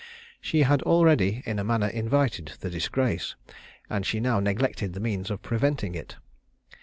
[0.41, 3.35] She had already in a manner invited the disgrace,
[3.87, 6.15] and she now neglected the means of preventing it.